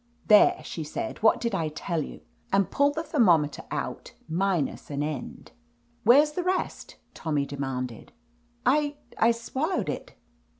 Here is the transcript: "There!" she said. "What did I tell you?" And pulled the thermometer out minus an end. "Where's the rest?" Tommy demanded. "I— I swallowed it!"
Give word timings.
"There!" 0.29 0.61
she 0.63 0.83
said. 0.83 1.21
"What 1.21 1.39
did 1.39 1.53
I 1.53 1.69
tell 1.69 2.01
you?" 2.01 2.21
And 2.51 2.71
pulled 2.71 2.95
the 2.95 3.03
thermometer 3.03 3.61
out 3.69 4.13
minus 4.27 4.89
an 4.89 5.03
end. 5.03 5.51
"Where's 6.03 6.31
the 6.31 6.41
rest?" 6.43 6.95
Tommy 7.13 7.45
demanded. 7.45 8.11
"I— 8.65 8.95
I 9.19 9.29
swallowed 9.29 9.89
it!" 9.89 10.15